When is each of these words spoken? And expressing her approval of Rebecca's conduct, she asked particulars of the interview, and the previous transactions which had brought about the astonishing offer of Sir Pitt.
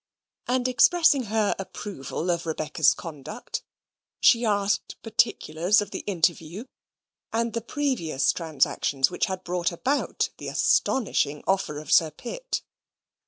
And 0.47 0.67
expressing 0.67 1.25
her 1.25 1.55
approval 1.59 2.31
of 2.31 2.47
Rebecca's 2.47 2.95
conduct, 2.95 3.61
she 4.19 4.43
asked 4.43 4.99
particulars 5.03 5.79
of 5.79 5.91
the 5.91 5.99
interview, 6.07 6.65
and 7.31 7.53
the 7.53 7.61
previous 7.61 8.31
transactions 8.31 9.11
which 9.11 9.27
had 9.27 9.43
brought 9.43 9.71
about 9.71 10.31
the 10.39 10.47
astonishing 10.47 11.43
offer 11.45 11.77
of 11.77 11.91
Sir 11.91 12.09
Pitt. 12.09 12.63